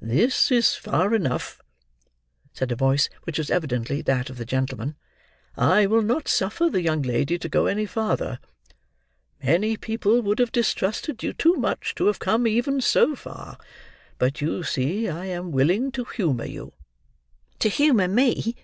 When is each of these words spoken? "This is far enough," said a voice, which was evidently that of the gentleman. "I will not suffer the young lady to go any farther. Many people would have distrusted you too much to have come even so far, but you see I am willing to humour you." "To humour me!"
"This 0.00 0.52
is 0.52 0.76
far 0.76 1.12
enough," 1.12 1.60
said 2.52 2.70
a 2.70 2.76
voice, 2.76 3.08
which 3.24 3.36
was 3.36 3.50
evidently 3.50 4.00
that 4.00 4.30
of 4.30 4.38
the 4.38 4.44
gentleman. 4.44 4.94
"I 5.56 5.86
will 5.86 6.02
not 6.02 6.28
suffer 6.28 6.70
the 6.70 6.80
young 6.82 7.02
lady 7.02 7.36
to 7.40 7.48
go 7.48 7.66
any 7.66 7.84
farther. 7.84 8.38
Many 9.42 9.76
people 9.76 10.20
would 10.20 10.38
have 10.38 10.52
distrusted 10.52 11.24
you 11.24 11.32
too 11.32 11.56
much 11.56 11.96
to 11.96 12.06
have 12.06 12.20
come 12.20 12.46
even 12.46 12.80
so 12.80 13.16
far, 13.16 13.58
but 14.18 14.40
you 14.40 14.62
see 14.62 15.08
I 15.08 15.24
am 15.26 15.50
willing 15.50 15.90
to 15.98 16.04
humour 16.04 16.46
you." 16.46 16.74
"To 17.58 17.68
humour 17.68 18.06
me!" 18.06 18.54